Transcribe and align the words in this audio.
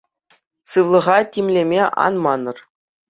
Сывлӑха 0.69 1.17
тимлеме 1.31 1.81
ан 2.05 2.13
манӑр. 2.23 2.57